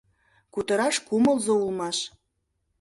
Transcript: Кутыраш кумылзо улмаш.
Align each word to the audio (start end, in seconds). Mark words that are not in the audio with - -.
Кутыраш 0.53 0.95
кумылзо 1.07 1.53
улмаш. 1.65 1.97